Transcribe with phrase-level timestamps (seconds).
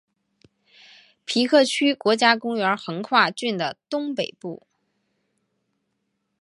[1.25, 4.65] 皮克区国家公园横跨郡的东北部。